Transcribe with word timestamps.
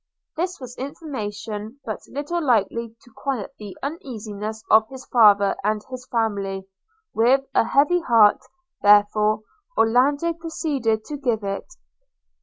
This 0.35 0.59
was 0.59 0.75
information 0.79 1.79
but 1.85 1.99
little 2.07 2.41
likely 2.43 2.95
to 3.03 3.11
quiet 3.15 3.51
the 3.59 3.77
uneasiness 3.83 4.63
of 4.71 4.89
his 4.89 5.05
father 5.05 5.55
and 5.63 5.83
his 5.91 6.07
family– 6.07 6.67
with 7.13 7.41
a 7.53 7.65
heavy 7.65 7.99
heart, 8.01 8.41
therefore, 8.81 9.43
Orlando 9.77 10.33
proceeded 10.33 11.05
to 11.05 11.17
give 11.17 11.43
it. 11.43 11.67